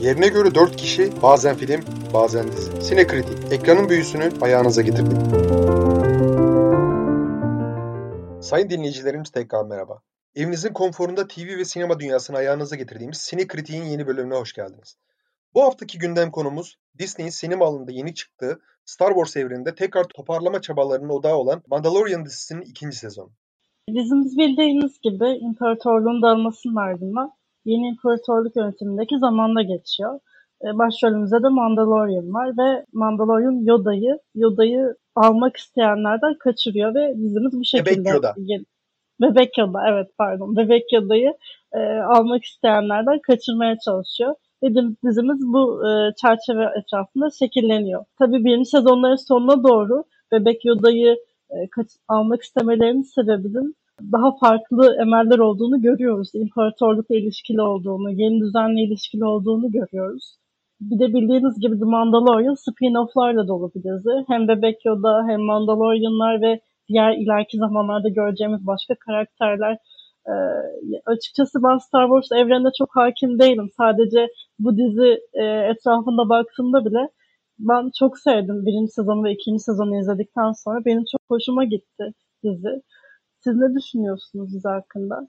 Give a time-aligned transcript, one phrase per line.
[0.00, 1.80] Yerine göre 4 kişi, bazen film,
[2.14, 2.82] bazen dizi.
[2.82, 5.18] Sinekritik, ekranın büyüsünü ayağınıza getirdik.
[8.44, 10.02] Sayın dinleyicilerimiz tekrar merhaba.
[10.34, 14.96] Evinizin konforunda TV ve sinema dünyasını ayağınıza getirdiğimiz Sinekritik'in yeni bölümüne hoş geldiniz.
[15.54, 21.08] Bu haftaki gündem konumuz Disney'in sinema alanında yeni çıktığı Star Wars evreninde tekrar toparlama çabalarının
[21.08, 23.30] odağı olan Mandalorian dizisinin ikinci sezonu.
[23.88, 27.32] Dizimiz bildiğiniz gibi imparatorluğun dağılmasının ardından
[27.66, 30.20] yeni imparatorluk yönetimindeki zamanda geçiyor.
[30.64, 37.64] E, başrolümüzde de Mandalorian var ve Mandalorian Yoda'yı Yoda'yı almak isteyenlerden kaçırıyor ve dizimiz bu
[37.64, 38.04] şekilde.
[38.04, 38.34] Bebek Yoda.
[39.20, 40.56] Bebek Yoda evet pardon.
[40.56, 41.34] Bebek Yoda'yı
[41.72, 44.34] e, almak isteyenlerden kaçırmaya çalışıyor.
[44.62, 44.68] Ve
[45.04, 45.90] dizimiz bu e,
[46.20, 48.04] çerçeve etrafında şekilleniyor.
[48.18, 51.16] Tabii birinci sezonların sonuna doğru Bebek Yoda'yı
[51.50, 56.30] e, kaç, almak istemelerinin sebebinin daha farklı emeller olduğunu görüyoruz.
[56.34, 60.36] İmparatorlukla ilişkili olduğunu, yeni düzenle ilişkili olduğunu görüyoruz.
[60.80, 64.24] Bir de bildiğiniz gibi The Mandalorian spin-off'larla dolu bir dizi.
[64.28, 69.78] Hem Bebek Yoda hem Mandalorianlar ve diğer ileriki zamanlarda göreceğimiz başka karakterler.
[70.28, 70.32] Ee,
[71.06, 73.68] açıkçası ben Star Wars evrenine çok hakim değilim.
[73.76, 74.28] Sadece
[74.58, 77.08] bu dizi e, etrafında baktığımda bile
[77.58, 80.84] ben çok sevdim birinci sezonu ve ikinci sezonu izledikten sonra.
[80.84, 82.04] Benim çok hoşuma gitti
[82.44, 82.82] dizi.
[83.46, 85.28] Siz ne düşünüyorsunuz dizi hakkında?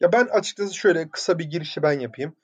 [0.00, 2.36] Ya ben açıkçası şöyle kısa bir girişi ben yapayım.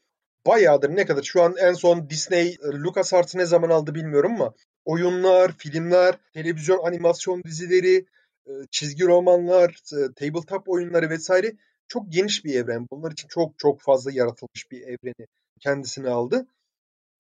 [0.47, 4.55] Bayağıdır ne kadar şu an en son Disney e, LucasArts'ı ne zaman aldı bilmiyorum ama
[4.85, 8.07] oyunlar, filmler, televizyon animasyon dizileri,
[8.47, 11.53] e, çizgi romanlar, e, tabletop oyunları vesaire
[11.89, 12.87] çok geniş bir evren.
[12.91, 15.27] Bunlar için çok çok fazla yaratılmış bir evreni
[15.61, 16.47] kendisine aldı.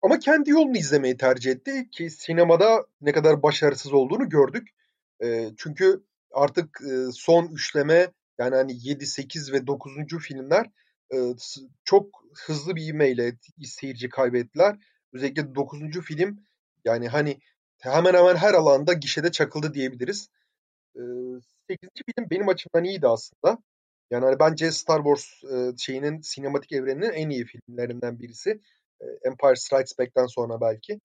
[0.02, 4.68] Ama kendi yolunu izlemeyi tercih etti ki sinemada ne kadar başarısız olduğunu gördük.
[5.56, 6.80] çünkü artık
[7.14, 9.92] son üçleme yani hani 7, 8 ve 9.
[10.20, 10.66] filmler
[11.84, 14.76] çok hızlı bir ivmeyle seyirci kaybettiler.
[15.12, 15.80] Özellikle 9.
[16.04, 16.46] film
[16.84, 17.38] yani hani
[17.78, 20.28] hemen hemen her alanda gişede çakıldı diyebiliriz.
[20.94, 21.40] 8.
[21.68, 23.58] film benim açımdan iyiydi aslında.
[24.10, 25.26] Yani hani bence Star Wars
[25.78, 28.60] şeyinin sinematik evreninin en iyi filmlerinden birisi.
[29.24, 31.00] Empire Strikes Back'ten sonra belki.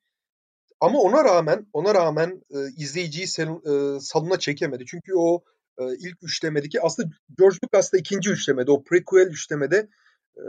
[0.79, 4.85] Ama ona rağmen ona rağmen e, izleyiciyi sel, e, salona çekemedi.
[4.85, 5.43] Çünkü o
[5.77, 9.89] e, ilk üçlemedeki aslında George Lucas da ikinci üçlemede o prequel üçlemede
[10.37, 10.43] e,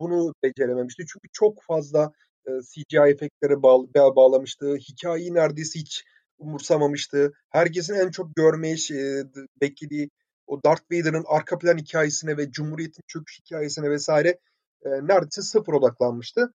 [0.00, 1.04] bunu becerememişti.
[1.12, 2.12] Çünkü çok fazla
[2.46, 4.76] e, CGI efektlere bağ, bağlamıştı.
[4.76, 6.04] Hikayeyi neredeyse hiç
[6.38, 7.32] umursamamıştı.
[7.50, 9.24] Herkesin en çok görmeyi e,
[9.60, 10.10] beklediği
[10.46, 14.38] o Darth Vader'ın arka plan hikayesine ve Cumhuriyet'in çöküş hikayesine vesaire
[14.84, 16.54] e, neredeyse sıfır odaklanmıştı.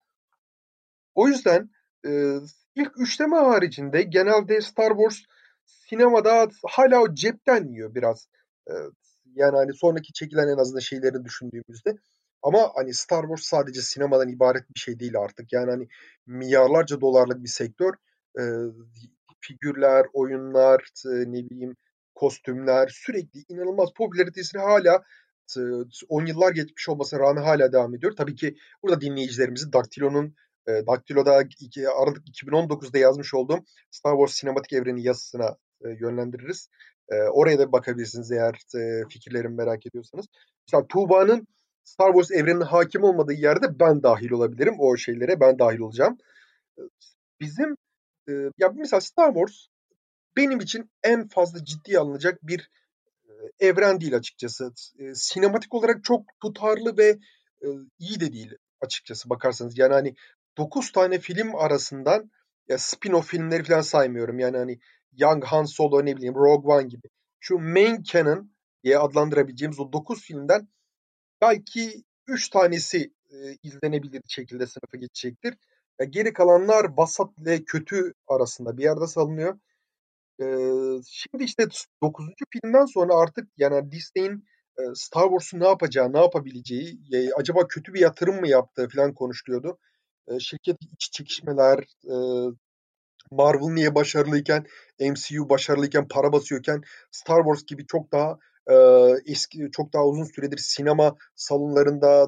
[1.15, 1.71] O yüzden
[2.07, 2.37] e,
[2.79, 5.17] ilk üçleme haricinde genelde Star Wars
[5.65, 8.29] sinemada hala o cepten yiyor biraz.
[8.71, 8.73] E,
[9.35, 11.99] yani hani sonraki çekilen en azından şeyleri düşündüğümüzde.
[12.43, 15.53] Ama hani Star Wars sadece sinemadan ibaret bir şey değil artık.
[15.53, 15.89] Yani hani
[16.27, 17.95] milyarlarca dolarlık bir sektör.
[18.39, 18.43] E,
[19.41, 21.77] figürler, oyunlar, ne bileyim
[22.15, 25.03] kostümler sürekli inanılmaz popülaritesini hala
[26.09, 28.13] 10 yıllar geçmiş olmasına rağmen hala devam ediyor.
[28.17, 30.35] Tabii ki burada dinleyicilerimizi Daktilo'nun
[30.69, 36.69] e, Daktilo'da iki, Aralık 2019'da yazmış olduğum Star Wars sinematik evreni yazısına e, yönlendiririz.
[37.09, 40.27] E, oraya da bakabilirsiniz eğer e, fikirlerimi merak ediyorsanız.
[40.67, 41.47] Mesela Tuğba'nın
[41.85, 44.75] Star Wars evrenine hakim olmadığı yerde ben dahil olabilirim.
[44.79, 46.19] O şeylere ben dahil olacağım.
[46.79, 46.83] E,
[47.41, 47.77] bizim
[48.29, 49.67] e, ya mesela Star Wars
[50.37, 52.71] benim için en fazla ciddiye alınacak bir
[53.29, 54.73] e, evren değil açıkçası.
[54.99, 57.19] E, sinematik olarak çok tutarlı ve
[57.63, 57.67] e,
[57.99, 59.79] iyi de değil açıkçası bakarsanız.
[59.79, 60.15] Yani hani
[60.59, 62.31] 9 tane film arasından
[62.69, 64.39] ya spin-off filmleri falan saymıyorum.
[64.39, 64.79] Yani hani
[65.13, 67.09] Young Han Solo ne bileyim Rogue One gibi.
[67.41, 68.53] Şu main canon
[68.85, 70.69] diye adlandırabileceğimiz o 9 filmden
[71.41, 75.55] belki 3 tanesi e, izlenebilir şekilde sınıfa geçecektir.
[76.01, 79.59] Ya geri kalanlar vasat ile kötü arasında bir yerde salınıyor.
[80.41, 80.45] Ee,
[81.07, 81.69] şimdi işte
[82.03, 82.27] 9.
[82.53, 84.45] filmden sonra artık yani Disney'in
[84.79, 89.15] e, Star Wars'u ne yapacağı, ne yapabileceği, e, acaba kötü bir yatırım mı yaptığı falan
[89.15, 89.79] konuşuluyordu.
[90.41, 91.85] Şirket iç çekişmeler,
[93.31, 94.67] Marvel niye başarılıyken,
[95.01, 98.39] MCU başarılıyken, para basıyorken Star Wars gibi çok daha
[99.27, 102.27] eski, çok daha uzun süredir sinema salonlarında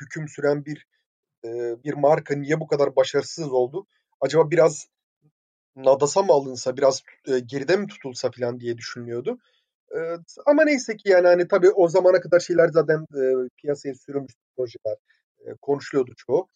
[0.00, 0.86] hüküm süren bir
[1.84, 3.86] bir marka niye bu kadar başarısız oldu?
[4.20, 4.86] Acaba biraz
[5.76, 7.02] nadasa mı alınsa, biraz
[7.46, 9.38] geride mi tutulsa falan diye düşünüyordu.
[9.96, 9.98] E,
[10.46, 13.06] ama neyse ki yani hani tabii o zamana kadar şeyler zaten
[13.56, 14.96] piyasaya sürülmüş projeler
[15.62, 16.48] konuşuluyordu çoğu.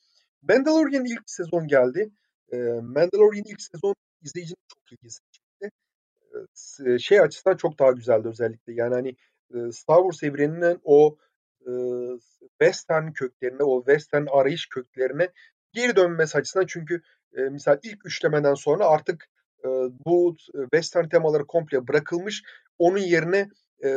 [0.49, 2.11] Mandalorian ilk sezon geldi.
[2.83, 5.71] Mandalorian ilk sezon izleyicinin çok ilgisini çekti.
[6.99, 8.73] Şey açısından çok daha güzeldi özellikle.
[8.75, 9.17] Yani hani
[9.73, 11.17] Star Wars evreninin o
[12.61, 15.29] western köklerine, o western arayış köklerine
[15.73, 17.03] geri dönmesi açısından çünkü
[17.37, 19.29] e, misal ilk üçlemeden sonra artık
[20.07, 20.37] bu
[20.73, 22.43] western temaları komple bırakılmış.
[22.79, 23.49] Onun yerine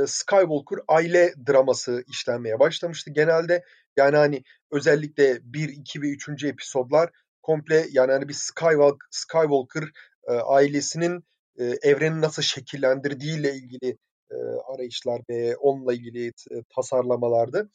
[0.05, 3.11] Skywalker aile draması işlenmeye başlamıştı.
[3.11, 3.63] Genelde
[3.97, 6.43] yani hani özellikle 1, 2 ve 3.
[6.43, 7.09] episodlar
[7.41, 9.83] komple yani hani bir Skywalker, Skywalker
[10.27, 11.23] e, ailesinin
[11.59, 13.97] e, evreni nasıl şekillendirdiğiyle ilgili
[14.31, 14.35] e,
[14.73, 17.71] arayışlar ve onunla ilgili e, tasarlamalardı.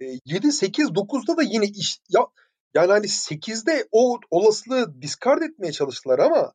[0.00, 2.26] E, 7, 8, 9'da da yine iş ya
[2.74, 6.52] yani hani 8'de o olasılığı discard etmeye çalıştılar ama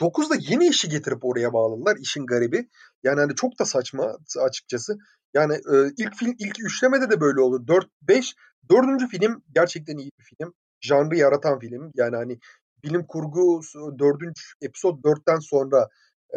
[0.00, 1.96] 9'da yeni işi getirip oraya bağladılar.
[2.00, 2.68] işin garibi.
[3.02, 4.96] Yani hani çok da saçma açıkçası.
[5.34, 7.68] Yani e, ilk film ilk üçlemede de böyle oldu.
[7.68, 8.34] 4 5
[8.70, 10.54] dördüncü film gerçekten iyi bir film.
[10.80, 11.92] Janrı yaratan film.
[11.94, 12.38] Yani hani
[12.84, 13.60] bilim kurgu
[13.98, 15.88] dördüncü episod 4'ten sonra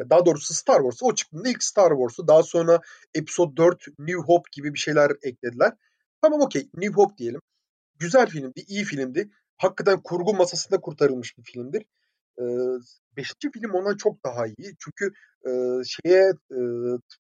[0.09, 2.79] daha doğrusu Star Wars o çıktığında ilk Star Wars'u daha sonra
[3.15, 5.73] episod 4 New Hope gibi bir şeyler eklediler.
[6.21, 7.41] Tamam okey New Hope diyelim.
[7.99, 9.29] Güzel filmdi, iyi filmdi.
[9.57, 11.85] Hakikaten kurgu masasında kurtarılmış bir filmdir.
[12.39, 12.43] Ee,
[13.17, 14.75] beşinci film ondan çok daha iyi.
[14.79, 15.11] Çünkü
[15.47, 15.51] e,
[15.85, 16.59] şeye e,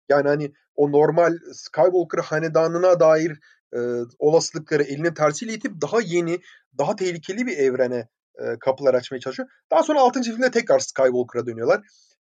[0.09, 3.39] yani hani o normal Skywalker hanedanına dair
[3.75, 3.79] e,
[4.19, 6.39] olasılıkları elinin tersiyle itip daha yeni,
[6.77, 8.07] daha tehlikeli bir evrene
[8.39, 9.49] e, kapılar açmaya çalışıyor.
[9.71, 10.21] Daha sonra 6.
[10.21, 11.81] filmde tekrar Skywalker'a dönüyorlar.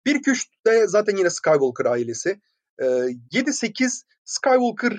[0.06, 2.42] 1-2-3'te zaten yine Skywalker ailesi.
[2.80, 4.94] E, 7-8 Skywalker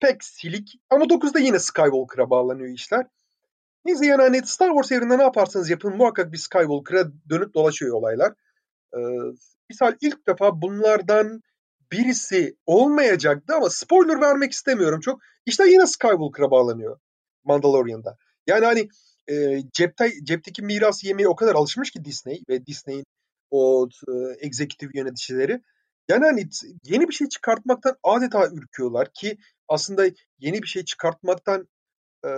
[0.00, 3.06] pek silik ama 9'da yine Skywalker'a bağlanıyor işler.
[3.84, 8.32] Neyse yani hani Star Wars evrinde ne yaparsanız yapın muhakkak bir Skywalker'a dönüp dolaşıyor olaylar.
[8.96, 8.98] Ee,
[9.70, 11.42] misal ilk defa bunlardan
[11.92, 15.20] birisi olmayacaktı ama spoiler vermek istemiyorum çok.
[15.46, 16.98] İşte yine Skywalker'a bağlanıyor
[17.44, 18.16] Mandalorian'da.
[18.46, 18.88] Yani hani
[19.28, 23.04] e, cepte, cepteki miras yemeği o kadar alışmış ki Disney ve Disney'in
[23.50, 24.12] o e,
[24.46, 25.62] executive yöneticileri.
[26.08, 26.48] Yani hani
[26.84, 30.04] yeni bir şey çıkartmaktan adeta ürküyorlar ki aslında
[30.38, 31.68] yeni bir şey çıkartmaktan
[32.24, 32.28] e,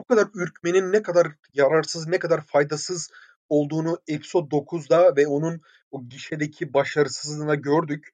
[0.00, 3.10] bu kadar ürkmenin ne kadar yararsız, ne kadar faydasız
[3.48, 5.60] olduğunu Episode 9'da ve onun
[5.90, 8.13] o gişedeki başarısızlığına gördük.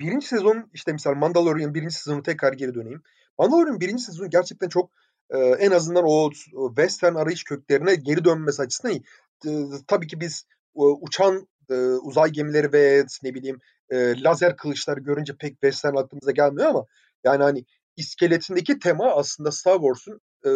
[0.00, 3.02] Birinci sezon işte mesela Mandalorian birinci sezonu tekrar geri döneyim.
[3.38, 4.90] Mandalorian birinci sezonu gerçekten çok
[5.30, 6.30] e, en azından o,
[6.76, 9.02] western arayış köklerine geri dönmesi açısından iyi.
[9.46, 9.50] E,
[9.86, 10.44] tabii ki biz
[10.76, 13.58] e, uçan e, uzay gemileri ve ne bileyim
[13.90, 16.86] e, lazer kılıçlar görünce pek western aklımıza gelmiyor ama
[17.24, 17.64] yani hani
[17.96, 20.50] iskeletindeki tema aslında Star Wars'un e,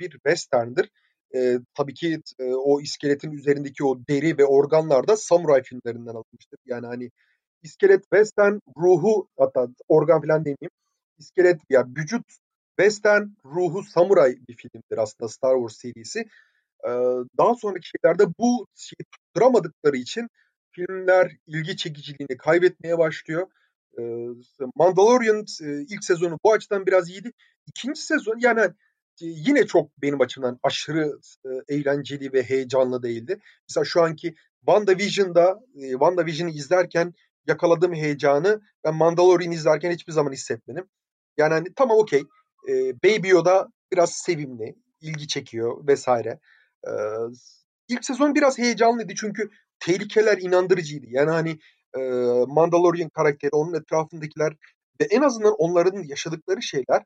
[0.00, 0.90] bir western'dir.
[1.34, 6.58] E, tabii ki e, o iskeletin üzerindeki o deri ve organlar da samuray filmlerinden alınmıştır.
[6.66, 7.10] Yani hani
[7.62, 10.70] iskelet western ruhu hatta organ falan demeyeyim.
[11.18, 12.26] İskelet ya yani vücut
[12.78, 16.20] western ruhu samuray bir filmdir aslında Star Wars serisi.
[16.84, 16.90] Ee,
[17.38, 20.28] daha sonraki şeylerde bu şeyi tutturamadıkları için
[20.70, 23.46] filmler ilgi çekiciliğini kaybetmeye başlıyor.
[23.98, 24.02] Ee,
[24.74, 27.32] Mandalorian e, ilk sezonu bu açıdan biraz iyiydi.
[27.66, 28.70] İkinci sezon yani
[29.20, 33.38] yine çok benim açımdan aşırı e, eğlenceli ve heyecanlı değildi.
[33.68, 37.14] Mesela şu anki WandaVision'da e, WandaVision'ı izlerken
[37.50, 40.84] yakaladığım heyecanı ben Mandalorian izlerken hiçbir zaman hissetmedim.
[41.36, 42.22] Yani hani, tamam okey.
[42.68, 42.72] E,
[43.04, 46.38] Baby Yoda biraz sevimli, ilgi çekiyor vesaire.
[46.86, 46.90] E,
[47.88, 49.50] ilk sezon biraz heyecanlıydı çünkü
[49.80, 51.06] tehlikeler inandırıcıydı.
[51.08, 51.58] Yani hani
[51.96, 52.00] e,
[52.48, 54.52] Mandalorian karakteri, onun etrafındakiler
[55.00, 57.02] ve en azından onların yaşadıkları şeyler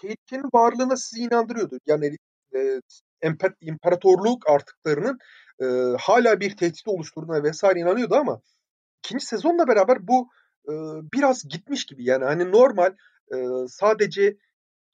[0.00, 1.78] tehlikenin varlığına sizi inandırıyordu.
[1.86, 2.16] Yani
[2.54, 2.80] e,
[3.60, 5.18] imparatorluk artıklarının
[5.62, 5.64] e,
[6.00, 8.40] hala bir tehdit oluşturduğuna vesaire inanıyordu ama
[9.04, 10.28] ikinci sezonla beraber bu
[10.68, 10.72] e,
[11.14, 12.04] biraz gitmiş gibi.
[12.04, 12.94] Yani hani normal
[13.34, 13.36] e,
[13.68, 14.36] sadece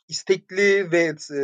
[0.09, 1.41] istekli ve e,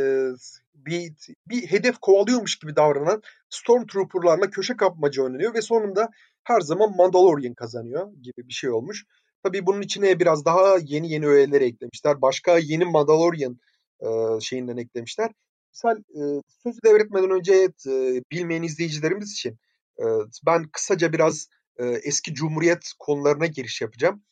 [0.75, 1.12] bir,
[1.49, 6.09] bir hedef kovalıyormuş gibi davranan Stormtrooper'larla köşe kapmaca oynanıyor ve sonunda
[6.45, 9.04] her zaman Mandalorian kazanıyor gibi bir şey olmuş.
[9.42, 12.23] Tabii bunun içine biraz daha yeni yeni öğeleri eklemişler.
[12.23, 13.59] Başka yeni Mandalorian
[14.00, 15.31] e, şeyinden eklemişler.
[15.75, 16.23] Misal e,
[16.62, 17.54] sözü devretmeden önce
[17.87, 19.59] e, bilmeyen izleyicilerimiz için
[19.99, 20.04] e,
[20.47, 21.49] ben kısaca biraz
[21.79, 24.23] eski Cumhuriyet konularına giriş yapacağım.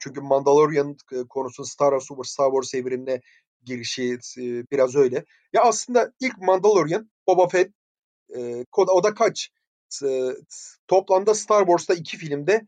[0.00, 3.20] Çünkü Mandalorian e, konusunun Star Wars, Star Wars evrenine
[3.64, 4.18] girişi
[4.70, 5.24] biraz öyle.
[5.52, 7.72] Ya aslında ilk Mandalorian, Boba Fett,
[8.36, 9.50] e, o da kaç?
[10.88, 12.66] Toplamda Star Wars'ta iki filmde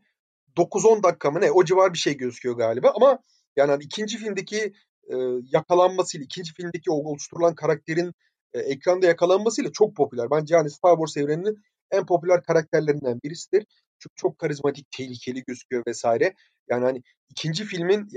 [0.57, 3.19] 9-10 dakika mı ne o civar bir şey gözüküyor galiba ama
[3.55, 4.73] yani hani ikinci filmdeki
[5.09, 5.15] e,
[5.51, 8.13] yakalanmasıyla ikinci filmdeki oluşturulan karakterin
[8.53, 10.31] e, ekranda yakalanmasıyla çok popüler.
[10.31, 11.57] Bence yani Star Wars evreninin
[11.91, 13.65] en popüler karakterlerinden birisidir.
[13.99, 16.33] Çünkü çok karizmatik, tehlikeli gözüküyor vesaire.
[16.69, 18.07] Yani hani ikinci filmin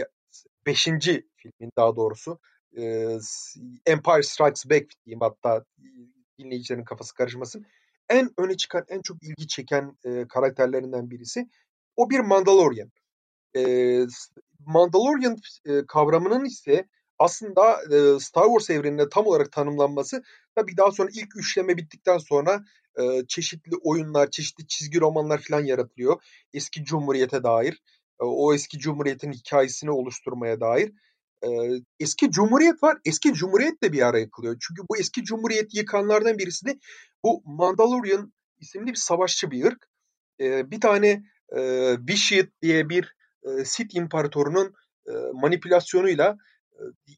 [0.67, 2.39] beşinci filmin daha doğrusu
[3.87, 5.65] Empire Strikes Back diyeyim hatta
[6.39, 7.67] dinleyicilerin kafası karışmasın.
[8.09, 11.49] En öne çıkan, en çok ilgi çeken e, karakterlerinden birisi.
[11.97, 12.91] O bir Mandalorian.
[13.57, 13.63] E,
[14.67, 20.23] Mandalorian e, kavramının ise aslında e, Star Wars evreninde tam olarak tanımlanması
[20.55, 22.65] tabii daha sonra ilk üçleme bittikten sonra
[22.99, 26.23] e, çeşitli oyunlar, çeşitli çizgi romanlar falan yaratılıyor.
[26.53, 27.83] Eski Cumhuriyet'e dair,
[28.21, 30.93] e, o eski Cumhuriyet'in hikayesini oluşturmaya dair.
[31.45, 31.49] E,
[32.01, 34.57] eski Cumhuriyet var, eski Cumhuriyet de bir ara yıkılıyor.
[34.69, 36.79] Çünkü bu eski Cumhuriyet yıkanlardan birisi de
[37.25, 39.89] bu Mandalorian isimli bir savaşçı bir ırk.
[40.41, 41.23] E, bir tane
[41.57, 41.61] e,
[42.09, 44.75] Vishit diye bir e, Sith imparatorunun
[45.07, 46.37] e, manipülasyonuyla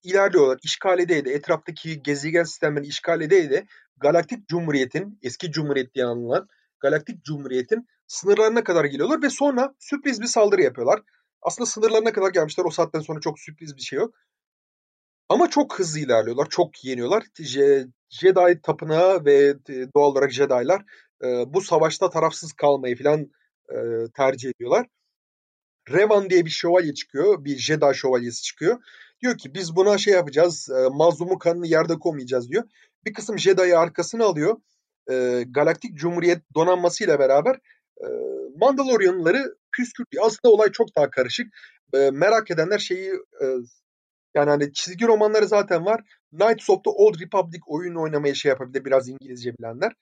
[0.03, 0.59] ilerliyorlar.
[0.63, 6.49] İşgal ede de etraftaki gezegen sistemlerini işgal ede de Galaktik Cumhuriyet'in, eski Cumhuriyet diye anılan
[6.81, 11.01] Galaktik Cumhuriyet'in sınırlarına kadar geliyorlar ve sonra sürpriz bir saldırı yapıyorlar.
[11.43, 12.65] Aslında sınırlarına kadar gelmişler.
[12.65, 14.15] O saatten sonra çok sürpriz bir şey yok.
[15.29, 16.49] Ama çok hızlı ilerliyorlar.
[16.51, 17.25] Çok yeniyorlar.
[17.39, 19.55] Je, Jedi tapınağı ve
[19.97, 20.83] doğal olarak Jedi'lar
[21.25, 23.21] e, bu savaşta tarafsız kalmayı falan
[23.69, 23.77] e,
[24.17, 24.87] tercih ediyorlar.
[25.91, 27.45] Revan diye bir şövalye çıkıyor.
[27.45, 28.79] Bir Jedi şövalyesi çıkıyor.
[29.23, 30.69] Diyor ki biz buna şey yapacağız.
[30.71, 32.65] E, mazlumun kanını yerde koymayacağız diyor.
[33.07, 34.57] Bir kısım Jedi'yi arkasına alıyor.
[35.11, 37.55] E, Galaktik Cumhuriyet donanmasıyla beraber
[38.01, 38.07] e,
[38.57, 40.27] Mandalorianları püskürtüyor.
[40.27, 41.47] Aslında olay çok daha karışık.
[41.95, 43.11] E, merak edenler şeyi
[43.43, 43.47] e,
[44.35, 46.05] yani hani çizgi romanları zaten var.
[46.31, 49.93] Knights of the Old Republic oyunu oynamaya şey yapabilir biraz İngilizce bilenler.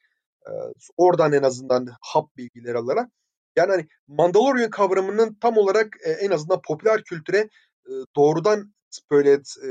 [0.47, 0.53] E,
[0.97, 3.09] oradan en azından hap bilgileri alarak.
[3.57, 7.39] Yani hani Mandalorian kavramının tam olarak e, en azından popüler kültüre
[7.87, 8.73] e, doğrudan
[9.11, 9.71] böyle e,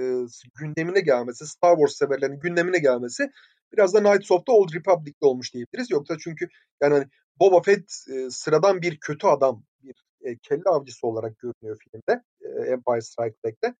[0.56, 3.32] gündemine gelmesi, Star Wars severlerinin gündemine gelmesi
[3.74, 5.92] biraz da Knights of the Old Republic'te olmuş diyebiliriz.
[5.92, 6.48] Yoksa çünkü
[6.82, 7.06] yani hani
[7.40, 12.72] Boba Fett e, sıradan bir kötü adam, bir e, kelle avcısı olarak görünüyor filmde, e,
[12.72, 13.76] Empire Strikes Back'te.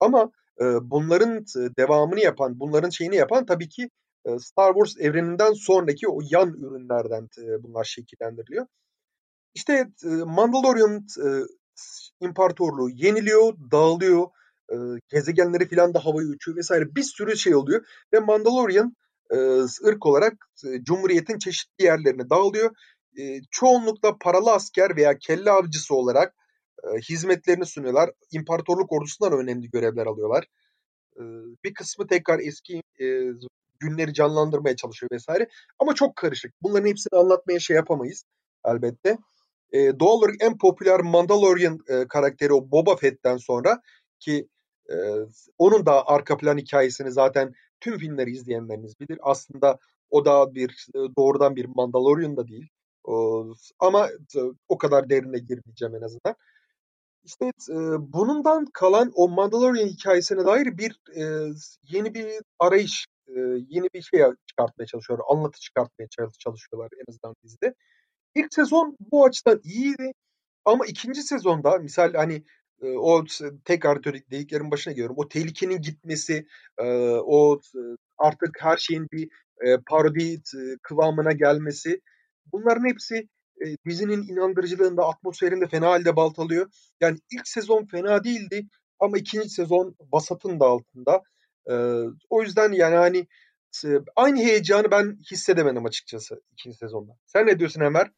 [0.00, 0.30] Ama
[0.60, 1.44] e, bunların
[1.78, 3.90] devamını yapan, bunların şeyini yapan tabii ki
[4.24, 8.66] e, Star Wars evreninden sonraki o yan ürünlerden e, bunlar şekillendiriliyor.
[9.54, 11.28] İşte e, Mandalorian e,
[12.20, 14.28] imparatorluğu yeniliyor, dağılıyor,
[14.72, 14.76] e,
[15.08, 18.96] gezegenleri filan da havaya uçuyor vesaire bir sürü şey oluyor ve Mandalorian
[19.30, 19.36] e,
[19.86, 20.34] ırk olarak
[20.66, 22.70] e, Cumhuriyet'in çeşitli yerlerine dağılıyor.
[23.18, 26.34] E, çoğunlukla paralı asker veya kelle avcısı olarak
[26.84, 28.10] e, hizmetlerini sunuyorlar.
[28.32, 30.44] İmparatorluk ordusundan önemli görevler alıyorlar.
[31.16, 31.22] E,
[31.64, 33.06] bir kısmı tekrar eski e,
[33.80, 35.48] günleri canlandırmaya çalışıyor vesaire.
[35.78, 36.54] Ama çok karışık.
[36.62, 38.24] Bunların hepsini anlatmaya şey yapamayız
[38.64, 39.18] elbette.
[39.72, 43.80] E, doğal olarak en popüler Mandalorian e, karakteri o Boba Fett'ten sonra
[44.20, 44.48] ki
[44.92, 44.96] e,
[45.58, 49.18] onun da arka plan hikayesini zaten tüm filmleri izleyenleriniz bilir.
[49.22, 49.78] Aslında
[50.10, 52.68] o da bir doğrudan bir Mandalorian da değil.
[53.04, 53.46] O,
[53.78, 54.08] ama
[54.68, 56.34] o kadar derine girmeyeceğim en azından.
[57.24, 57.76] İşte e,
[58.12, 61.52] bundan kalan o Mandalorian hikayesine dair bir e,
[61.82, 62.26] yeni bir
[62.58, 65.26] arayış, e, yeni bir şey çıkartmaya çalışıyorlar.
[65.30, 67.74] Anlatı çıkartmaya çalışıyorlar en azından dizide.
[68.34, 70.12] İlk sezon bu açıdan iyiydi.
[70.64, 72.44] Ama ikinci sezonda misal hani
[72.82, 73.24] o
[73.64, 75.16] tekrar dediklerin başına geliyorum.
[75.18, 76.46] O tehlikenin gitmesi,
[77.24, 77.60] o
[78.18, 79.28] artık her şeyin bir
[79.86, 80.42] parodi
[80.82, 82.00] kıvamına gelmesi
[82.52, 83.28] bunların hepsi
[83.86, 86.70] dizinin inandırıcılığında, atmosferinde fena halde baltalıyor.
[87.00, 88.66] Yani ilk sezon fena değildi
[89.00, 91.22] ama ikinci sezon basatın da altında.
[92.30, 93.26] O yüzden yani hani
[94.16, 97.12] aynı heyecanı ben hissedemedim açıkçası ikinci sezonda.
[97.26, 98.10] Sen ne diyorsun Ömer?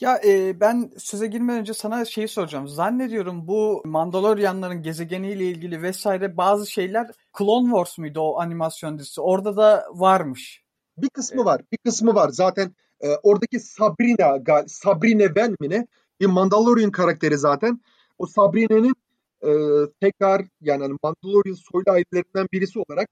[0.00, 2.68] Ya e, ben söze girmeden önce sana şeyi soracağım.
[2.68, 9.20] Zannediyorum bu Mandalorianların gezegeniyle ilgili vesaire bazı şeyler Clone Wars muydu o animasyon dizisi?
[9.20, 10.62] Orada da varmış.
[10.98, 11.62] Bir kısmı var.
[11.72, 12.28] Bir kısmı var.
[12.28, 15.86] Zaten e, oradaki Sabrina, Sabrina Ben mi ne?
[16.20, 17.80] Bir Mandalorian karakteri zaten.
[18.18, 18.94] O Sabrina'nın
[19.42, 19.50] e,
[20.00, 23.08] tekrar yani hani Mandalorian soylu ailelerinden birisi olarak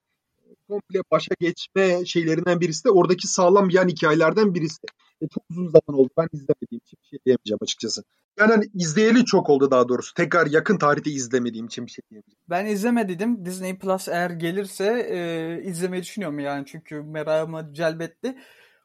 [0.69, 4.87] komple başa geçme şeylerinden birisi de oradaki sağlam yan hikayelerden birisi.
[5.23, 6.11] E, çok uzun zaman oldu.
[6.19, 8.03] Ben izlemediğim için bir şey diyemeyeceğim açıkçası.
[8.38, 10.15] Yani hani izleyeli çok oldu daha doğrusu.
[10.15, 12.38] Tekrar yakın tarihte izlemediğim için bir şey diyemeyeceğim.
[12.50, 13.45] Ben izlemedim.
[13.45, 16.67] Disney Plus eğer gelirse e, izlemeyi düşünüyorum yani.
[16.67, 18.38] Çünkü merakımı celbetti.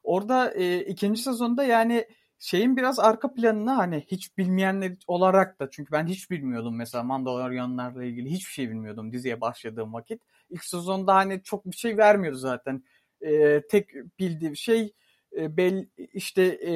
[0.03, 2.07] Orada e, ikinci sezonda yani
[2.39, 8.03] şeyin biraz arka planını hani hiç bilmeyenler olarak da çünkü ben hiç bilmiyordum mesela Mandalorianlarla
[8.03, 10.21] ilgili hiçbir şey bilmiyordum diziye başladığım vakit.
[10.51, 12.83] İlk sezonda hani çok bir şey vermiyordu zaten.
[13.21, 13.89] E, tek
[14.19, 14.93] bildiğim şey
[15.37, 16.73] e, bel, işte e,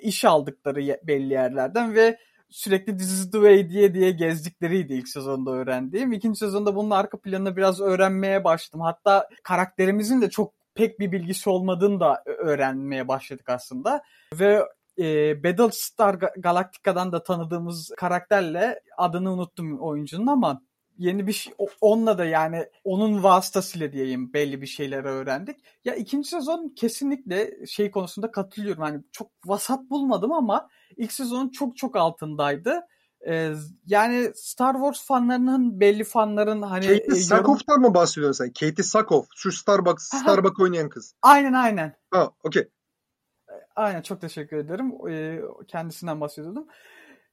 [0.00, 2.18] iş aldıkları belli yerlerden ve
[2.50, 6.12] sürekli This is the way diye diye gezdikleriydi ilk sezonda öğrendiğim.
[6.12, 8.80] İkinci sezonda bunun arka planını biraz öğrenmeye başladım.
[8.80, 14.02] Hatta karakterimizin de çok pek bir bilgisi olmadığını da öğrenmeye başladık aslında.
[14.34, 14.64] Ve
[14.98, 20.62] e, Battlestar Galactica'dan da tanıdığımız karakterle adını unuttum oyuncunun ama
[20.98, 25.56] yeni bir şey onunla da yani onun vasıtasıyla diyeyim belli bir şeyler öğrendik.
[25.84, 28.82] Ya ikinci sezon kesinlikle şey konusunda katılıyorum.
[28.82, 32.80] Hani çok vasat bulmadım ama ilk sezonun çok çok altındaydı.
[33.28, 33.52] Ee,
[33.86, 37.14] yani Star Wars fanlarının belli fanların hani Katie e.
[37.14, 38.52] Sackhoff'tan mı bahsediyorsun sen?
[38.52, 39.26] Katie Sackhoff.
[39.36, 41.14] Şu Starbucks, Starbucks oynayan kız.
[41.22, 41.94] Aynen aynen.
[42.10, 42.68] Ha okey.
[43.76, 44.92] Aynen çok teşekkür ederim.
[45.10, 46.66] Ee, kendisinden bahsediyordum.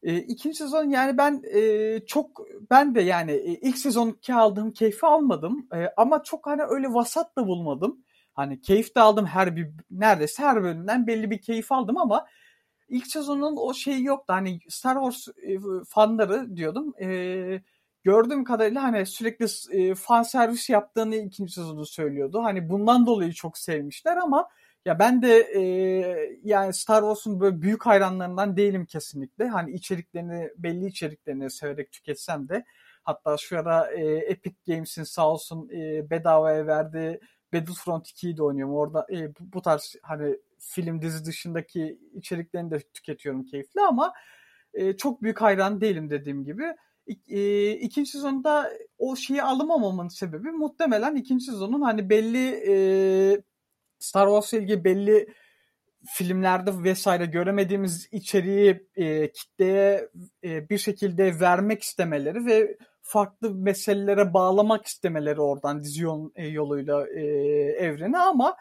[0.05, 5.05] Ee, ikinci sezon yani ben e, çok ben de yani e, ilk sezonki aldığım keyfi
[5.05, 5.67] almadım.
[5.75, 8.05] E, ama çok hani öyle vasat da bulmadım.
[8.33, 12.25] Hani keyif de aldım her bir neredeyse her bölümden belli bir keyif aldım ama
[12.89, 14.33] ilk sezonun o şeyi yoktu.
[14.33, 15.57] Hani Star Wars e,
[15.87, 16.93] fanları diyordum.
[17.01, 17.61] E,
[18.03, 22.43] gördüğüm kadarıyla hani sürekli e, fan servis yaptığını ikinci sezonu söylüyordu.
[22.43, 24.49] Hani bundan dolayı çok sevmişler ama
[24.85, 25.61] ya ben de e,
[26.43, 29.47] yani Star Wars'un böyle büyük hayranlarından değilim kesinlikle.
[29.47, 32.65] Hani içeriklerini, belli içeriklerini severek tüketsem de
[33.03, 37.19] hatta şu ara e, Epic Games'in sağ olsun e, bedavaya verdiği
[37.53, 38.75] Battlefront 2'yi de oynuyorum.
[38.75, 44.13] Orada e, bu tarz hani film dizi dışındaki içeriklerini de tüketiyorum keyifli ama
[44.73, 46.63] e, çok büyük hayran değilim dediğim gibi.
[47.27, 52.75] E, ikinci sezonda o şeyi alamamamın sebebi muhtemelen ikinci sezonun hani belli e,
[54.05, 55.27] Star Wars'la ilgili belli
[56.07, 60.09] filmlerde vesaire göremediğimiz içeriği e, kitleye
[60.43, 67.21] e, bir şekilde vermek istemeleri ve farklı meselelere bağlamak istemeleri oradan dizi e, yoluyla e,
[67.79, 68.55] evreni ama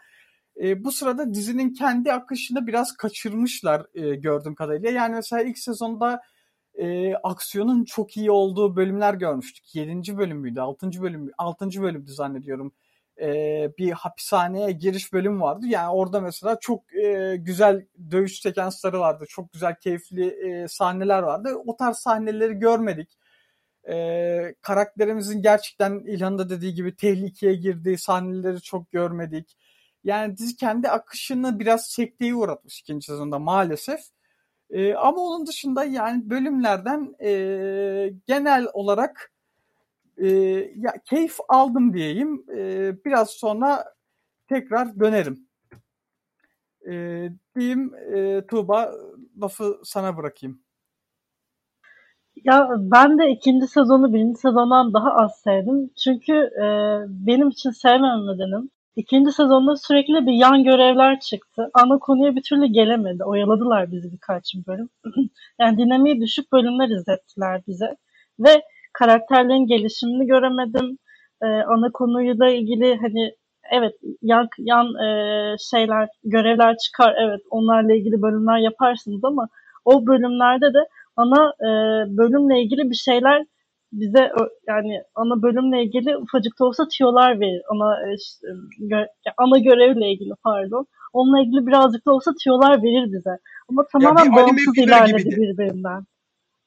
[0.63, 4.89] e, bu sırada dizinin kendi akışını biraz kaçırmışlar e, gördüğüm kadarıyla.
[4.89, 6.21] Yani mesela ilk sezonda
[6.75, 9.75] e, aksiyonun çok iyi olduğu bölümler görmüştük.
[9.75, 10.17] 7.
[10.17, 10.61] bölüm müydü?
[10.61, 11.01] 6.
[11.01, 11.81] bölüm 6.
[11.81, 12.73] bölümdü zannediyorum
[13.21, 15.65] e, bir hapishaneye giriş bölüm vardı.
[15.67, 19.25] Yani orada mesela çok e, güzel dövüş sekansları vardı.
[19.29, 21.55] Çok güzel keyifli e, sahneler vardı.
[21.65, 23.17] O tarz sahneleri görmedik.
[23.89, 29.57] E, karakterimizin gerçekten İlhan'ın da dediği gibi tehlikeye girdiği sahneleri çok görmedik.
[30.03, 33.99] Yani dizi kendi akışını biraz sekteye uğratmış ikinci sezonda maalesef.
[34.69, 37.29] E, ama onun dışında yani bölümlerden e,
[38.27, 39.31] genel olarak
[40.17, 40.27] e,
[40.75, 42.45] ya keyif aldım diyeyim.
[42.57, 43.85] E, biraz sonra
[44.49, 45.47] tekrar dönerim.
[46.87, 46.93] E,
[47.55, 48.91] diyeyim e, Tuğba
[49.41, 50.65] lafı sana bırakayım.
[52.43, 55.89] Ya ben de ikinci sezonu birinci sezondan daha az sevdim.
[56.03, 56.65] Çünkü e,
[57.07, 58.69] benim için sevmem nedenim.
[58.95, 61.69] İkinci sezonda sürekli bir yan görevler çıktı.
[61.73, 63.23] Ana konuya bir türlü gelemedi.
[63.23, 64.89] Oyaladılar bizi birkaç bölüm.
[65.59, 67.95] yani dinamiği düşük bölümler izlettiler bize.
[68.39, 68.61] Ve
[68.99, 70.97] karakterlerin gelişimini göremedim.
[71.41, 73.35] E, ana konuyla ilgili hani
[73.71, 75.09] evet yan, yan e,
[75.71, 77.15] şeyler, görevler çıkar.
[77.19, 79.47] Evet onlarla ilgili bölümler yaparsınız ama
[79.85, 81.69] o bölümlerde de ana e,
[82.17, 83.45] bölümle ilgili bir şeyler
[83.91, 84.31] bize
[84.67, 87.61] yani ana bölümle ilgili ufacık da olsa tiyolar verir.
[87.69, 88.47] Ana işte,
[88.79, 89.05] gö,
[89.37, 90.87] ana görevle ilgili pardon.
[91.13, 93.37] Onunla ilgili birazcık da olsa tiyolar verir bize.
[93.69, 96.03] Ama tamamen bağımsız ilerledi birbirinden.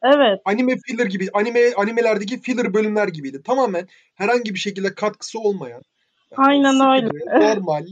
[0.03, 0.41] Evet.
[0.45, 3.43] Anime filler gibi, anime animelerdeki filler bölümler gibiydi.
[3.43, 5.83] Tamamen herhangi bir şekilde katkısı olmayan.
[6.31, 7.09] Yani Aynen öyle.
[7.41, 7.87] Normal.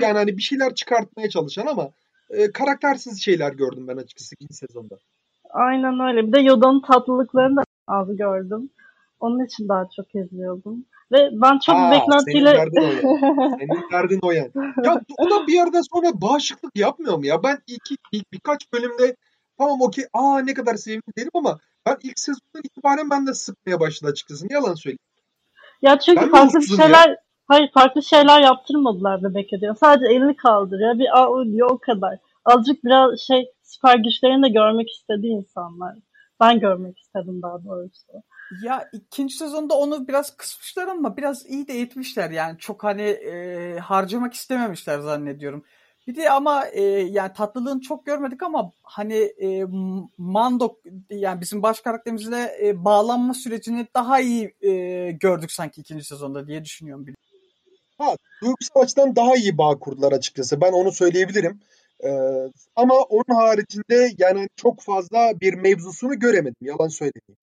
[0.00, 1.90] yani hani bir şeyler çıkartmaya çalışan ama
[2.30, 4.98] e, karaktersiz şeyler gördüm ben açıkçası ikinci sezonda.
[5.50, 6.26] Aynen öyle.
[6.26, 8.70] Bir de Yoda'nın tatlılıklarını da az gördüm.
[9.20, 10.84] Onun için daha çok izliyordum.
[11.12, 12.50] Ve ben çok Aa, beklentiyle...
[12.50, 13.56] Senin derdin o yani.
[13.58, 14.50] Senin derdin o yani.
[14.84, 17.42] Ya o da bir yerden sonra bağışıklık yapmıyor mu ya?
[17.42, 19.16] Ben iki, ilk birkaç bölümde
[19.62, 20.04] Tamam okey.
[20.12, 24.46] Aa ne kadar sevimli derim ama ben ilk sezondan itibaren ben de sıkmaya başladı açıkçası.
[24.50, 24.98] Ne yalan söyleyeyim.
[25.82, 27.16] Ya çünkü ben farklı bir şeyler ya.
[27.48, 29.76] hayır farklı şeyler yaptırmadılar bebek ediyor.
[29.80, 30.98] Sadece elini kaldırıyor.
[30.98, 32.18] Bir a diyor o kadar.
[32.44, 35.94] Azıcık biraz şey süper güçlerini de görmek istedi insanlar.
[36.40, 38.12] Ben görmek istedim daha doğrusu.
[38.62, 42.30] Ya ikinci sezonda onu biraz kısmışlar ama biraz iyi de etmişler.
[42.30, 45.64] Yani çok hani e, harcamak istememişler zannediyorum.
[46.06, 49.64] Bir de ama e, yani tatlılığını çok görmedik ama hani e,
[50.18, 50.76] Mando
[51.10, 56.64] yani bizim baş karakterimizle e, bağlanma sürecini daha iyi e, gördük sanki ikinci sezonda diye
[56.64, 57.06] düşünüyorum.
[57.98, 60.60] Ha, duygusal açıdan daha iyi bağ kurdular açıkçası.
[60.60, 61.60] Ben onu söyleyebilirim.
[62.04, 66.56] Ee, ama onun haricinde yani çok fazla bir mevzusunu göremedim.
[66.60, 67.36] Yalan söyleyeyim.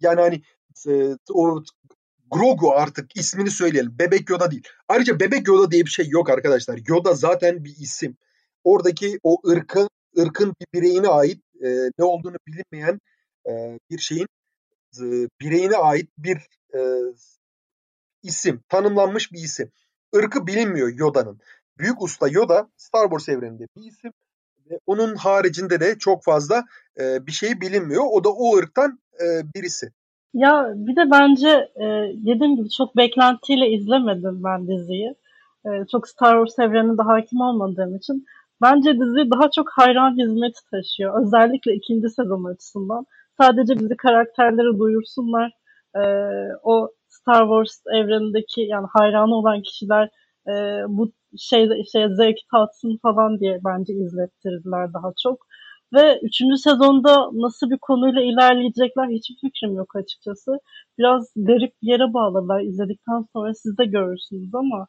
[0.00, 0.42] Yani hani
[0.88, 1.62] e, o
[2.30, 3.98] Grogu artık ismini söyleyelim.
[3.98, 4.62] Bebek Yoda değil.
[4.88, 6.80] Ayrıca Bebek Yoda diye bir şey yok arkadaşlar.
[6.88, 8.16] Yoda zaten bir isim.
[8.64, 9.88] Oradaki o ırkın
[10.18, 13.00] ırkın bir bireyine ait e, ne olduğunu bilinmeyen
[13.48, 14.26] e, bir şeyin
[15.00, 15.04] e,
[15.40, 16.36] bireyine ait bir
[16.74, 16.80] e,
[18.22, 18.62] isim.
[18.68, 19.70] Tanımlanmış bir isim.
[20.14, 21.40] Irkı bilinmiyor Yoda'nın.
[21.78, 24.12] Büyük Usta Yoda Star Wars evreninde bir isim.
[24.70, 26.64] Ve onun haricinde de çok fazla
[27.00, 28.04] e, bir şey bilinmiyor.
[28.10, 29.92] O da o ırktan e, birisi.
[30.34, 31.84] Ya bir de bence e,
[32.26, 35.14] dediğim gibi çok beklentiyle izlemedim ben diziyi.
[35.66, 38.26] E, çok Star Wars evreninde hakim olmadığım için.
[38.62, 41.22] Bence dizi daha çok hayran hizmeti taşıyor.
[41.22, 43.06] Özellikle ikinci sezon açısından.
[43.38, 45.52] Sadece bizi karakterleri duyursunlar.
[45.96, 46.00] E,
[46.62, 50.08] o Star Wars evrenindeki yani hayranı olan kişiler
[50.48, 50.52] e,
[50.88, 55.46] bu şey, şey zevk tatsın falan diye bence izlettirdiler daha çok.
[55.94, 60.58] Ve üçüncü sezonda nasıl bir konuyla ilerleyecekler hiçbir fikrim yok açıkçası.
[60.98, 62.60] Biraz garip bir yere bağladılar.
[62.60, 64.86] İzledikten sonra siz de görürsünüz ama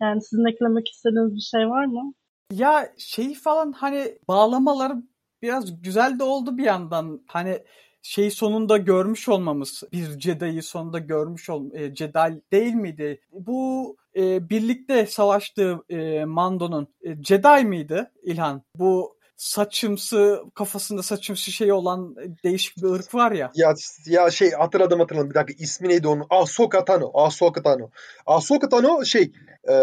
[0.00, 2.12] yani sizin eklemek istediğiniz bir şey var mı?
[2.52, 4.94] Ya şey falan hani bağlamaları
[5.42, 7.20] biraz güzel de oldu bir yandan.
[7.28, 7.58] Hani
[8.02, 13.20] şey sonunda görmüş olmamız bir Jedi'yi sonunda görmüş ol e, Jedi değil miydi?
[13.32, 18.62] Bu e, birlikte savaştığı e, Mando'nun e, Jedi miydi İlhan?
[18.76, 23.50] Bu saçımsı kafasında saçımsı şey olan değişik bir ırk var ya.
[23.54, 23.74] Ya
[24.06, 26.26] ya şey hatırladım hatırladım bir dakika ismi neydi onun?
[26.30, 27.10] Ahsoka Tano.
[27.14, 27.90] Ahsoka Tano.
[28.26, 29.32] Ahsoka Tano şey
[29.68, 29.74] e,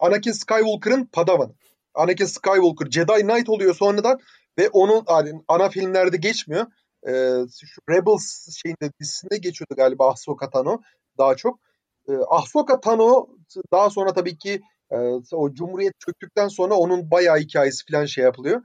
[0.00, 1.52] Anakin Skywalker'ın padavanı.
[1.94, 4.20] Anakin Skywalker Jedi Knight oluyor sonradan
[4.58, 6.66] ve onun yani ana filmlerde geçmiyor.
[7.06, 7.12] E,
[7.66, 10.80] şu Rebels şeyinde dizisinde geçiyordu galiba Ahsoka Tano
[11.18, 11.58] daha çok.
[12.08, 13.28] E, Ahsoka Tano
[13.72, 14.96] daha sonra tabii ki e,
[15.32, 18.62] o Cumhuriyet çöktükten sonra onun bayağı hikayesi falan şey yapılıyor.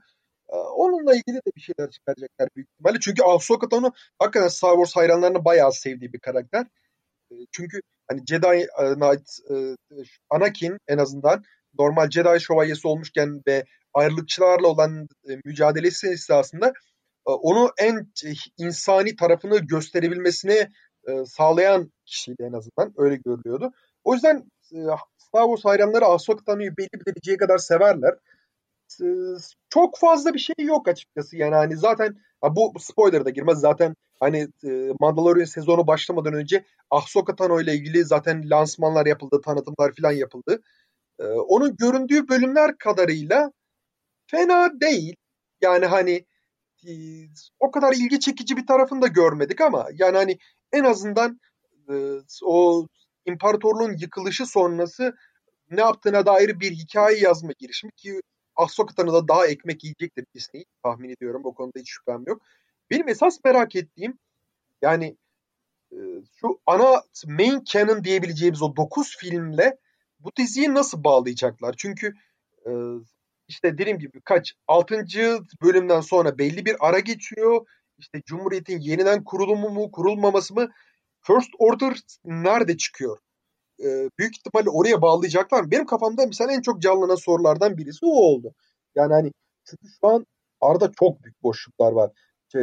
[0.54, 2.98] E, onunla ilgili de bir şeyler çıkaracaklar büyük ihtimalle.
[3.00, 6.66] Çünkü Ahsoka Tano hakikaten Star Wars hayranlarının bayağı sevdiği bir karakter.
[7.30, 9.54] E, çünkü hani Jedi Knight e,
[10.30, 11.44] Anakin en azından
[11.78, 13.64] normal Jedi şövalyesi olmuşken ve
[13.94, 16.68] ayrılıkçılarla olan e, mücadelesi esasında
[17.28, 18.12] e, onu en
[18.58, 20.68] insani tarafını gösterebilmesini
[21.08, 22.94] e, sağlayan kişiydi en azından.
[22.96, 23.72] Öyle görülüyordu.
[24.04, 24.36] O yüzden
[24.72, 24.78] e,
[25.18, 28.14] Star Wars hayranları Ahsoka Tano'yu belli bir dereceye kadar severler.
[29.02, 29.06] E,
[29.70, 31.36] çok fazla bir şey yok açıkçası.
[31.36, 32.16] Yani hani zaten
[32.50, 33.58] bu spoiler da girmez.
[33.58, 39.92] Zaten hani e, Mandalorian sezonu başlamadan önce Ahsoka Tano ile ilgili zaten lansmanlar yapıldı, tanıtımlar
[40.00, 40.62] falan yapıldı.
[41.18, 43.52] E, onun göründüğü bölümler kadarıyla
[44.26, 45.16] fena değil.
[45.60, 46.24] Yani hani
[46.86, 46.92] e,
[47.60, 50.38] o kadar ilgi çekici bir tarafını da görmedik ama yani hani
[50.72, 51.40] en azından
[51.90, 51.94] e,
[52.44, 52.86] o
[53.26, 55.14] imparatorluğun yıkılışı sonrası
[55.70, 58.20] ne yaptığına dair bir hikaye yazma girişimi ki
[58.56, 61.42] Ahsoka'tanı da daha ekmek yiyecektir Disney tahmin ediyorum.
[61.44, 62.42] O konuda hiç şüphem yok.
[62.90, 64.18] Benim esas merak ettiğim
[64.82, 65.16] yani
[65.92, 65.96] e,
[66.40, 69.78] şu ana main canon diyebileceğimiz o 9 filmle
[70.20, 71.74] bu diziyi nasıl bağlayacaklar?
[71.78, 72.14] Çünkü
[72.66, 72.70] e,
[73.48, 75.04] işte dediğim gibi kaç 6.
[75.62, 77.66] bölümden sonra belli bir ara geçiyor.
[77.98, 80.68] İşte Cumhuriyet'in yeniden kurulumu mu kurulmaması mı
[81.20, 83.18] First Order nerede çıkıyor?
[83.80, 85.70] Ee, büyük ihtimalle oraya bağlayacaklar.
[85.70, 88.54] Benim kafamda mesela en çok canlanan sorulardan birisi o oldu.
[88.94, 89.32] Yani hani
[89.64, 90.26] çünkü şu an
[90.60, 92.10] arada çok büyük boşluklar var.
[92.56, 92.58] Ee,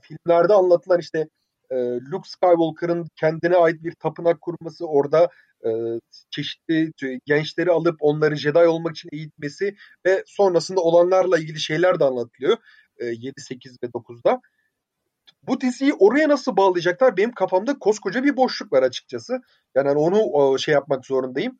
[0.00, 1.28] filmlerde anlatılan işte
[1.70, 1.76] e,
[2.12, 5.28] Luke Skywalker'ın kendine ait bir tapınak kurması, orada
[5.66, 5.70] e,
[6.30, 6.92] çeşitli
[7.26, 12.56] gençleri alıp onları Jedi olmak için eğitmesi ve sonrasında olanlarla ilgili şeyler de anlatılıyor.
[12.98, 14.40] E, 7, 8 ve 9'da.
[15.46, 17.16] Bu diziyi oraya nasıl bağlayacaklar?
[17.16, 19.40] Benim kafamda koskoca bir boşluk var açıkçası.
[19.74, 21.58] Yani hani onu şey yapmak zorundayım.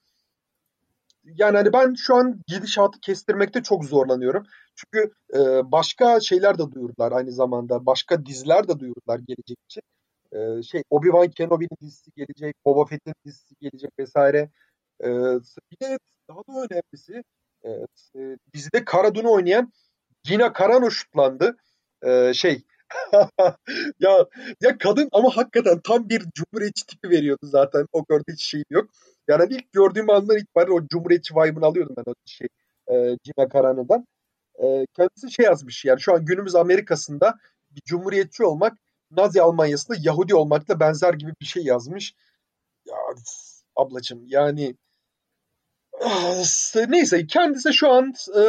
[1.25, 4.47] Yani hani ben şu an gidişatı kestirmekte çok zorlanıyorum.
[4.75, 5.39] Çünkü e,
[5.73, 7.87] başka şeyler de duyurdular aynı zamanda.
[7.87, 9.83] Başka diziler de duyurdular gelecek için.
[10.33, 14.51] E, şey Obi-Wan Kenobi'nin dizisi gelecek, Boba Fett'in dizisi gelecek vesaire.
[15.01, 15.09] E,
[15.71, 17.23] bir de daha da önemlisi
[17.65, 17.71] e,
[18.17, 19.73] e, dizide Karadun'u oynayan
[20.25, 21.57] Gina Carano şutlandı.
[22.03, 22.65] E, şey
[24.01, 24.27] ya
[24.61, 27.87] ya kadın ama hakikaten tam bir cumhuriyetçi tipi veriyordu zaten.
[27.93, 28.91] O kadar hiç şeyim yok.
[29.29, 32.49] Yani ilk gördüğüm andan itibaren o cumhuriyetçi vibe'ını alıyordum ben o şey
[32.89, 32.95] e,
[33.25, 34.07] Gina Carano'dan.
[34.63, 37.39] E, kendisi şey yazmış yani şu an günümüz Amerika'sında
[37.71, 38.79] bir cumhuriyetçi olmak
[39.11, 42.15] Nazi Almanya'sında Yahudi olmakla benzer gibi bir şey yazmış.
[42.87, 42.97] Ya
[43.77, 44.77] ablacım yani
[46.89, 48.41] neyse kendisi şu an e,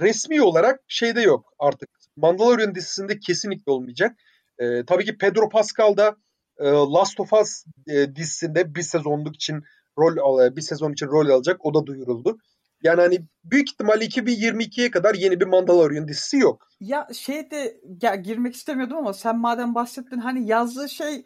[0.00, 1.90] resmi olarak şeyde yok artık.
[2.16, 4.16] Mandalorian dizisinde kesinlikle olmayacak.
[4.58, 6.16] E, tabii ki Pedro Pascal da
[6.58, 9.62] e, Last of Us e, dizisinde bir sezonluk için
[9.98, 11.64] rol bir sezon için rol alacak.
[11.64, 12.38] O da duyuruldu.
[12.82, 16.68] Yani hani büyük ihtimalle 2022'ye kadar yeni bir Mandalorian dizisi yok.
[16.80, 21.24] Ya şeyde ya girmek istemiyordum ama sen madem bahsettin hani yazdığı şey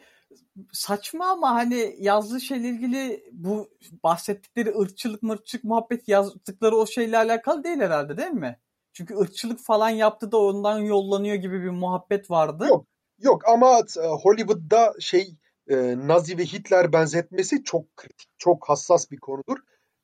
[0.72, 3.70] saçma ama hani yazdığı şeyle ilgili bu
[4.04, 8.58] bahsettikleri ırkçılık mırçılık muhabbet yazdıkları o şeyle alakalı değil herhalde değil mi?
[8.98, 12.66] Çünkü ırkçılık falan yaptı da ondan yollanıyor gibi bir muhabbet vardı.
[12.68, 12.86] Yok
[13.18, 15.36] yok ama e, Hollywood'da şey
[15.68, 19.58] e, Nazi ve Hitler benzetmesi çok kritik, çok hassas bir konudur.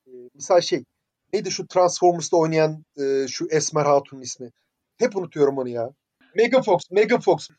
[0.07, 0.83] E, misal şey
[1.33, 4.51] neydi şu Transformers'ta oynayan e, şu Esmer Hatun'un ismi?
[4.97, 5.89] Hep unutuyorum onu ya.
[6.35, 7.49] Megan Fox, Megan Fox.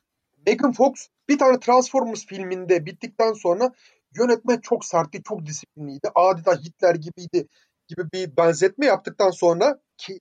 [0.47, 3.73] Megan Fox bir tane Transformers filminde bittikten sonra
[4.19, 6.09] yönetmen çok sertti, çok disiplinliydi.
[6.15, 7.49] Adeta Hitler gibiydi
[7.89, 10.21] gibi bir benzetme yaptıktan sonra ki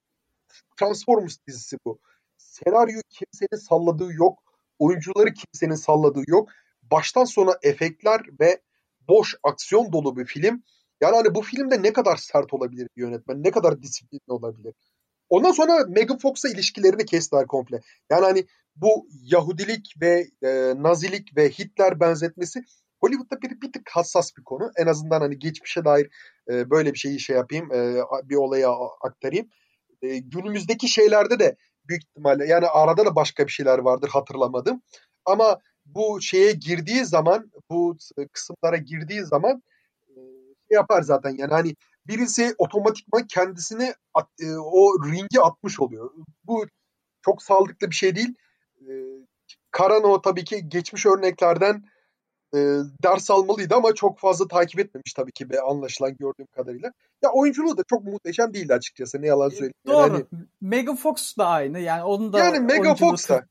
[0.80, 2.00] Transformers dizisi bu.
[2.38, 4.40] Senaryo kimsenin salladığı yok.
[4.80, 6.50] Oyuncuları kimsenin salladığı yok.
[6.82, 8.62] Baştan sona efektler ve
[9.08, 10.64] boş aksiyon dolu bir film.
[11.02, 14.74] Yani hani bu filmde ne kadar sert olabilir bir yönetmen, ne kadar disiplinli olabilir.
[15.30, 17.82] Ondan sonra Megan Fox'a ilişkilerini kestiler komple.
[18.10, 22.64] Yani hani bu Yahudilik ve e, Nazilik ve Hitler benzetmesi
[23.02, 24.72] Hollywood'da bir, bir tık hassas bir konu.
[24.78, 26.10] En azından hani geçmişe dair
[26.50, 29.50] e, böyle bir şeyi şey yapayım, e, bir olaya aktarayım.
[30.02, 31.56] E, günümüzdeki şeylerde de
[31.88, 34.82] büyük ihtimalle yani arada da başka bir şeyler vardır hatırlamadım.
[35.26, 37.98] Ama bu şeye girdiği zaman, bu
[38.34, 39.64] kısımlara girdiği zaman
[40.10, 40.14] e,
[40.70, 41.76] şey yapar zaten yani hani
[42.08, 46.12] birisi otomatikman kendisini at, e, o ringi atmış oluyor.
[46.44, 46.66] Bu
[47.22, 48.34] çok sağlıklı bir şey değil.
[48.82, 48.92] E,
[49.72, 51.84] Karano tabii ki geçmiş örneklerden
[52.56, 52.58] e,
[53.04, 56.94] ders almalıydı ama çok fazla takip etmemiş tabii ki be anlaşılan gördüğüm kadarıyla.
[57.22, 59.74] Ya oyunculuğu da çok muhteşem değildi açıkçası ne yalan söyleyeyim.
[59.88, 60.14] Doğru.
[60.14, 60.26] Yani,
[60.62, 63.46] Megan Fox da aynı yani onun da yani Megan Fox da.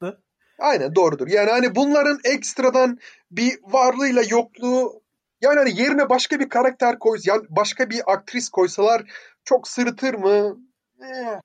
[0.58, 1.28] Aynen doğrudur.
[1.28, 2.98] Yani hani bunların ekstradan
[3.30, 5.02] bir varlığıyla yokluğu
[5.40, 9.02] yani hani yerine başka bir karakter koy, yani başka bir aktris koysalar
[9.44, 10.58] çok sırıtır mı?
[11.02, 11.40] Eh.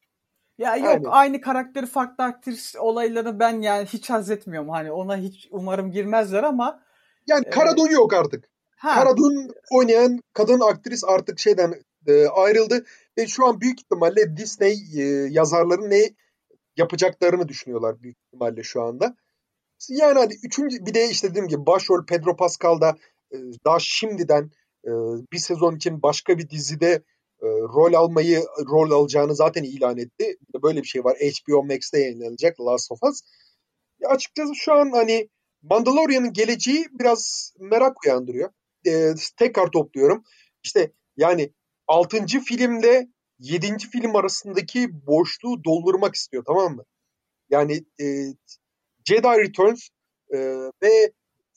[0.58, 1.04] Ya yok Aynen.
[1.10, 4.70] aynı karakteri farklı aktris olaylarını ben yani hiç haz etmiyorum.
[4.70, 6.84] Hani ona hiç umarım girmezler ama
[7.28, 8.46] yani e, Karadun yok artık.
[8.78, 8.96] Ha.
[8.96, 11.74] Karadun oynayan kadın aktris artık şeyden
[12.08, 12.86] e, ayrıldı
[13.18, 16.10] ve şu an büyük ihtimalle Disney e, yazarların ne
[16.78, 19.16] yapacaklarını düşünüyorlar büyük ihtimalle şu anda.
[19.90, 22.96] Yani hani üçüncü bir de işte dediğim gibi başrol Pedro Pascal da
[23.32, 24.52] e, daha şimdiden
[24.86, 24.92] e,
[25.34, 27.04] bir sezon için başka bir dizide
[27.42, 30.38] e, rol almayı rol alacağını zaten ilan etti.
[30.64, 31.18] Böyle bir şey var.
[31.18, 33.22] HBO Max'te yayınlanacak Last of Us.
[34.00, 35.30] Ya açıkçası şu an hani
[35.62, 38.50] Mandalorian'ın geleceği biraz merak uyandırıyor.
[38.88, 40.24] E, tekrar topluyorum.
[40.64, 41.54] İşte yani
[41.90, 42.26] 6.
[42.28, 43.08] filmle
[43.40, 43.78] 7.
[43.78, 46.84] film arasındaki boşluğu doldurmak istiyor tamam mı?
[47.50, 48.06] Yani e,
[49.06, 49.90] Jedi Returns
[50.34, 50.38] e,
[50.84, 51.12] ve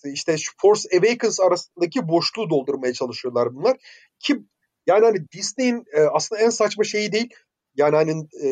[0.05, 3.77] işte Force Awakens arasındaki boşluğu doldurmaya çalışıyorlar bunlar.
[4.19, 4.39] Ki
[4.87, 7.29] yani hani Disney'in e, aslında en saçma şeyi değil.
[7.77, 8.49] Yani hani e,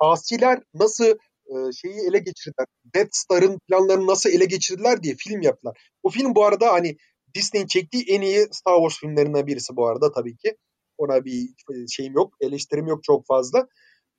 [0.00, 1.04] asiler nasıl
[1.46, 2.66] e, şeyi ele geçirdiler.
[2.94, 5.90] Death Star'ın planlarını nasıl ele geçirdiler diye film yaptılar.
[6.02, 6.96] O film bu arada hani
[7.34, 10.56] Disney'in çektiği en iyi Star Wars filmlerinden birisi bu arada tabii ki.
[10.98, 11.48] Ona bir
[11.88, 13.68] şeyim yok, eleştirim yok çok fazla.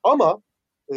[0.04, 0.42] Ama
[0.94, 0.96] e,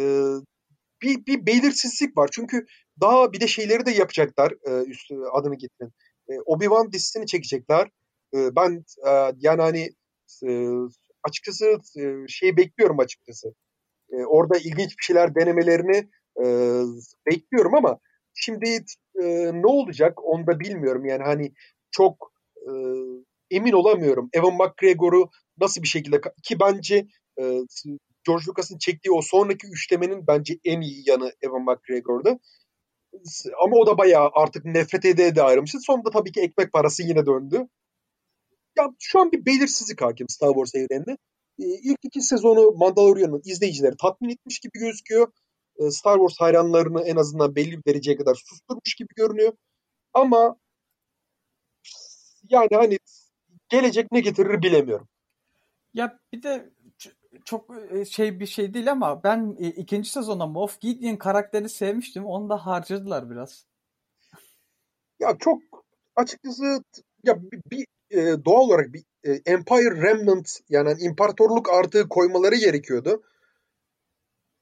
[1.01, 2.29] bir, bir belirsizlik var.
[2.31, 2.65] Çünkü
[3.01, 4.53] daha bir de şeyleri de yapacaklar.
[4.67, 5.93] E, üstü adını getirin.
[6.29, 7.89] E, Obi-Wan dizisini çekecekler.
[8.35, 9.89] E, ben e, yani hani
[10.47, 10.49] e,
[11.23, 11.65] açıkçası
[11.99, 13.53] e, şeyi bekliyorum açıkçası.
[14.11, 16.09] E, orada ilginç bir şeyler denemelerini
[16.43, 16.45] e,
[17.31, 17.99] bekliyorum ama
[18.33, 18.85] şimdi
[19.21, 21.05] e, ne olacak onu da bilmiyorum.
[21.05, 21.51] Yani hani
[21.91, 22.71] çok e,
[23.51, 24.29] emin olamıyorum.
[24.33, 27.07] Evan McGregor'u nasıl bir şekilde ki bence
[27.39, 27.43] e,
[28.27, 32.39] George Lucas'ın çektiği o sonraki üçlemenin bence en iyi yanı Evan McGregor'da.
[33.63, 35.79] Ama o da bayağı artık nefret ede de ayrılmıştı.
[35.79, 37.67] Sonunda tabii ki ekmek parası yine döndü.
[38.77, 41.17] Ya şu an bir belirsizlik hakim Star Wars evreninde.
[41.59, 45.31] Ee, ilk iki sezonu Mandalorian'ın izleyicileri tatmin etmiş gibi gözüküyor.
[45.79, 49.53] Ee, Star Wars hayranlarını en azından belli bir dereceye kadar susturmuş gibi görünüyor.
[50.13, 50.55] Ama
[52.49, 52.98] yani hani
[53.69, 55.07] gelecek ne getirir bilemiyorum.
[55.93, 56.69] Ya bir de
[57.45, 62.25] çok e, şey bir şey değil ama ben e, ikinci sezonda Moff Gideon karakterini sevmiştim.
[62.25, 63.65] Onu da harcadılar biraz.
[65.19, 65.61] Ya çok
[66.15, 66.83] açıkçası
[67.23, 73.23] ya bir, bir e, doğal olarak bir e, Empire Remnant yani imparatorluk artığı koymaları gerekiyordu.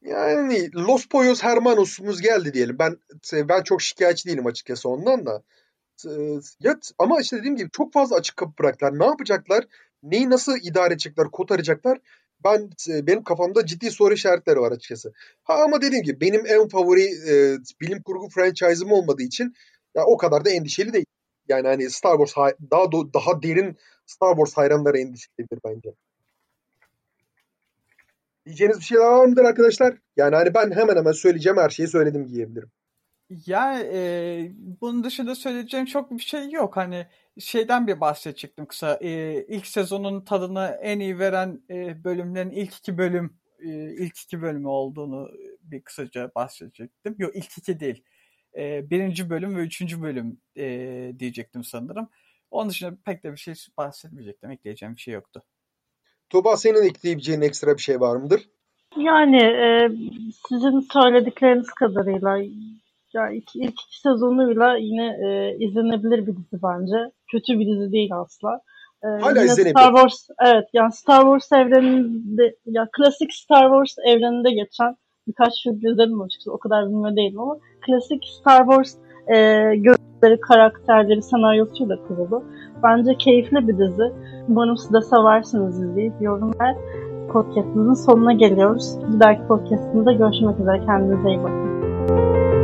[0.02, 2.80] Yani Los Poyos Hermanos'umuz geldi diyelim.
[2.80, 2.98] Ben
[3.34, 5.44] ben çok şikayetçi değilim açıkçası ondan da.
[6.60, 9.00] Ya, ama işte dediğim gibi çok fazla açık kapı bıraktılar.
[9.00, 9.66] Ne yapacaklar?
[10.04, 12.00] Neyi nasıl idare edecekler, kotaracaklar?
[12.44, 15.14] Ben benim kafamda ciddi soru işaretleri var açıkçası.
[15.44, 19.54] Ha ama dediğim gibi benim en favori e, bilim kurgu franchise'ım olmadığı için
[19.96, 21.06] ya o kadar da endişeli değil.
[21.48, 25.94] Yani hani Star Wars daha daha derin Star Wars hayranları endişelidir bence.
[28.46, 29.98] Diyeceğiniz bir şeyler var mıdır arkadaşlar?
[30.18, 32.72] Yani hani ben hemen hemen söyleyeceğim her şeyi söyledim diyebilirim.
[33.30, 36.78] Ya e, bunun dışında söyleyeceğim çok bir şey yok.
[36.78, 37.08] Hani
[37.40, 39.00] şeyden bir bahsedecektim kısa.
[39.02, 44.42] E, ilk sezonun tadını en iyi veren e, bölümlerin ilk iki bölüm e, ilk iki
[44.42, 45.30] bölümü olduğunu
[45.62, 47.16] bir kısaca bahsedecektim.
[47.18, 48.04] Yok ilk iki değil.
[48.58, 50.66] E, birinci bölüm ve üçüncü bölüm e,
[51.20, 52.10] diyecektim sanırım.
[52.52, 54.52] Onun dışında pek de bir şey bahsetmeyecektim.
[54.52, 55.44] Ekleyeceğim bir şey yoktu.
[56.30, 58.50] Tuba senin ekleyebileceğin ekstra bir şey var mıdır?
[58.98, 59.90] Yani e,
[60.50, 62.38] sizin söyledikleriniz kadarıyla
[63.18, 67.12] ya ilk, ilk iki sezonuyla yine e, izlenebilir bir dizi bence.
[67.32, 68.62] Kötü bir dizi değil asla.
[69.04, 69.70] E, Hala izlenebilir.
[69.70, 74.96] Star Wars, evet yani Star Wars evreninde, ya klasik Star Wars evreninde geçen
[75.28, 76.54] birkaç film izledim açıkçası.
[76.54, 78.96] O kadar bilmiyor değilim ama klasik Star Wars
[79.28, 79.36] e,
[79.76, 82.44] gözleri, karakterleri, senaryosuyla kurulu.
[82.84, 84.14] Bence keyifli bir dizi.
[84.48, 86.76] Umarım siz de seversiniz izleyip yorum ver.
[87.34, 88.96] Podcast'ımızın sonuna geliyoruz.
[89.14, 90.86] Bir dahaki podcast'ımızda görüşmek üzere.
[90.86, 92.57] Kendinize iyi bakın.